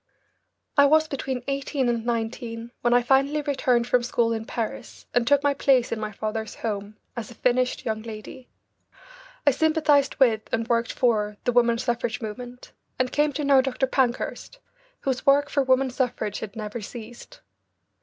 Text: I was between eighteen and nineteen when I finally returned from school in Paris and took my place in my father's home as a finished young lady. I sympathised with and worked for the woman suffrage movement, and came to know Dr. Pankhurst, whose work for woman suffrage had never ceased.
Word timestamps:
I 0.77 0.85
was 0.87 1.07
between 1.07 1.43
eighteen 1.47 1.87
and 1.87 2.03
nineteen 2.03 2.71
when 2.81 2.91
I 2.91 3.03
finally 3.03 3.43
returned 3.43 3.85
from 3.85 4.01
school 4.01 4.33
in 4.33 4.45
Paris 4.45 5.05
and 5.13 5.27
took 5.27 5.43
my 5.43 5.53
place 5.53 5.91
in 5.91 5.99
my 5.99 6.11
father's 6.11 6.55
home 6.55 6.97
as 7.15 7.29
a 7.29 7.35
finished 7.35 7.85
young 7.85 8.01
lady. 8.01 8.49
I 9.45 9.51
sympathised 9.51 10.15
with 10.15 10.41
and 10.51 10.67
worked 10.67 10.91
for 10.91 11.37
the 11.43 11.51
woman 11.51 11.77
suffrage 11.77 12.19
movement, 12.19 12.71
and 12.97 13.11
came 13.11 13.31
to 13.33 13.43
know 13.43 13.61
Dr. 13.61 13.85
Pankhurst, 13.85 14.57
whose 15.01 15.23
work 15.27 15.49
for 15.51 15.61
woman 15.61 15.91
suffrage 15.91 16.39
had 16.39 16.55
never 16.55 16.81
ceased. 16.81 17.41